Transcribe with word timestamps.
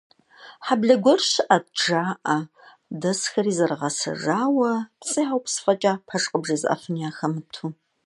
Хьэблэ 0.65 0.95
гуэр 1.03 1.21
щыӀэт, 1.29 1.65
жаӀэ, 1.81 2.37
дэсхэр 3.01 3.47
зэрыгъэсэжауэ, 3.57 4.71
пцӀы 4.99 5.21
яупс 5.31 5.55
фӀэкӀа, 5.63 5.93
пэж 6.07 6.23
къыбжезыӀэфын 6.31 6.95
яхэмыту. 7.09 7.67